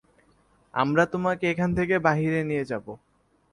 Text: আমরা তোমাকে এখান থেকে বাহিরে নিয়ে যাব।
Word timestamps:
আমরা 0.73 1.03
তোমাকে 1.05 1.45
এখান 1.49 1.69
থেকে 1.77 1.95
বাহিরে 1.99 2.41
নিয়ে 2.43 2.63
যাব। 2.65 2.85